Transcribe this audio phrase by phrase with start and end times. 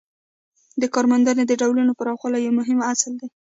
[0.81, 3.27] د کارموندنې د ډولونو پراخوالی یو مهم اصل دی.